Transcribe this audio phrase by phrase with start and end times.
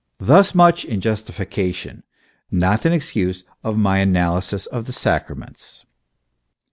[0.17, 2.01] Thus much in justification,
[2.49, 5.85] not in excuse, of my analysis of the Sacraments.